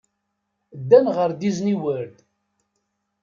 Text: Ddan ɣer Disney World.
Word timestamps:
Ddan 0.79 1.05
ɣer 1.15 1.29
Disney 1.39 1.77
World. 1.83 2.17